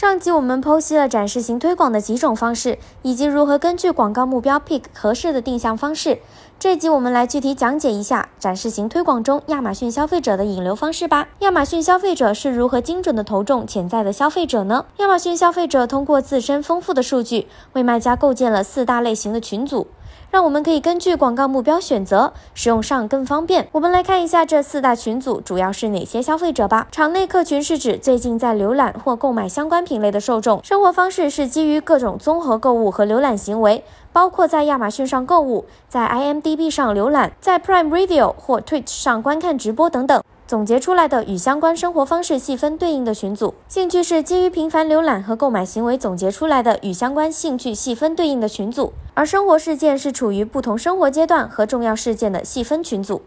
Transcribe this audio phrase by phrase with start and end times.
[0.00, 6.20] 上集我们剖析了展示型推广的几种方式，以及如何根据广告目标 pick 合适的定向方式。
[6.58, 11.28] 这集我们来具体讲解一下展示型推广中亚马逊消费者的引流方式吧。
[11.40, 14.86] 亚马逊消费者是如何精准的投中潜在的消费者呢？
[14.96, 19.86] 亚马逊消费者通过自身丰富的数据，为卖家构建了四大类型的群组。
[20.30, 23.68] 让我们可以根据广告目标选择，使用上更方便。
[23.72, 26.86] 我们来看一下这四大群组主要是哪些消费者吧。
[26.92, 30.62] 场内客群是指最近在浏览或购买相关品类的受众。
[30.62, 33.82] 生活方式是基于各种综合购物和浏览行为，
[34.12, 40.22] 包括在亚马逊上购物，在 IMDB 上浏览，在 Prime Video 或 Twitch 上观看直播等等。
[40.46, 53.20] 总结出来的与相关生活方式细分对应的群组，兴趣是基于频繁浏览和购买行为总结出来的与相关兴趣细分对应的群组，而生活事件是处于不同生活阶段和重要事件的细分群组。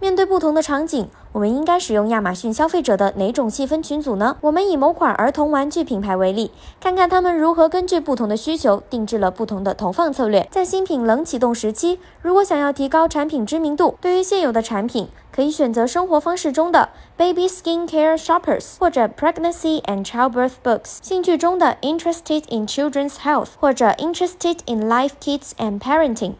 [0.00, 4.36] 面对不同的场景，我们应该使用亚马逊消费者的哪种细分群组呢？
[4.40, 6.50] 我们以某款儿童玩具品牌为例，
[6.80, 10.48] 看看他们如何根据不同的需求定制了不同的投放策略。
[10.50, 24.60] 在新品冷启动时期，如果想要提高产品知名度，对于现有的产品，可以选择生活方式中的 Baby Skin Care Shoppers 或者 Pregnancy and Childbirth Books；兴趣中的 Interested in Children's Health 或者 Interested
[24.64, 26.32] in Life Kids and Parenting；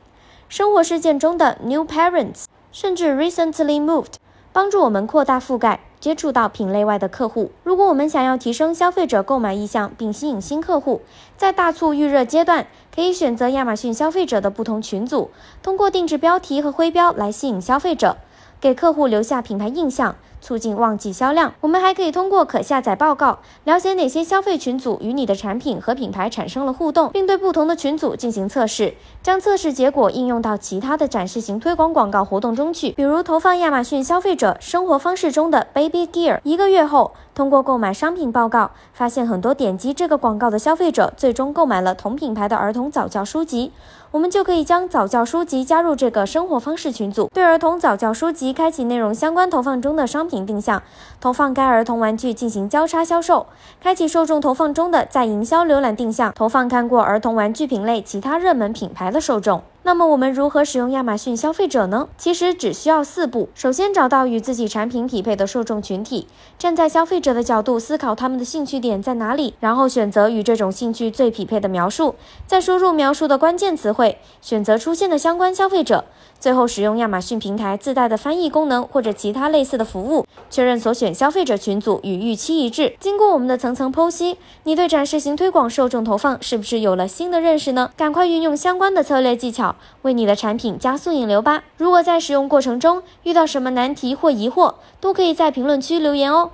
[0.49, 2.45] 生活事件中的 New Parents。
[2.71, 4.13] 甚至 recently moved，
[4.53, 7.51] 帮助我们扩大覆盖，接触到品类外的客户。
[7.63, 11.03] 如果我们想要提升消费者购买意向并吸引新客户，
[11.37, 15.31] 在大促预热阶段，可以选择亚马逊消费者的不同群组，
[15.63, 18.17] 通过定制标题和徽标来吸引消费者，
[18.61, 20.17] 给客户留下品牌印象。
[20.41, 36.41] 促进旺季销量，我们还可以通过可下载报告了解哪些消费群组与你的产品和品牌产生了互动，并对不同的群组进行测试，将测试结果应用到其他的展示型推广广告活动中去，比如投放亚马逊消费者生活方式中的 Baby Gear。
[36.43, 43.73] 一个月后，通过购买商品报告，发现很多点击这个广告的消费者最终购买了同品牌的儿童早教书籍，
[44.11, 50.83] 我们就可以将早教书籍加入这个生活方式群组，对儿童早教书籍开启内容相关投放中的商定向
[51.21, 53.47] 投放该儿童玩具进行交叉销售，
[53.81, 59.63] 开启受众投放中的在营销浏览定向投放看过儿童玩具品类其他热门品牌的受众。
[59.89, 62.11] 那么我们如何使用亚马逊消费者呢？
[62.19, 66.27] 其实只需要四步：首先找到与自己产品匹配的受众群体，
[66.59, 72.17] 站在消费者的角度思考他们的兴趣点在哪里，然后选择与这种兴趣最匹配的描述，
[72.47, 76.05] 再输入描述的关键词汇，选择出现的相关消费者，
[76.39, 82.95] 最后使用亚马逊平台自带的翻译功能或者其他类似的服务，确认所选消费者群组与预期一致。
[83.01, 87.91] 经过我们的层层剖析，你对展示型推广受众投放是不是有了新的认识呢？
[87.97, 89.75] 赶快运用相关的策略技巧。
[90.03, 91.65] 为你的产品加速引流吧！
[91.77, 96.51] 如果在使用过程中遇到什么难题或疑惑，都可以在评论区留言哦。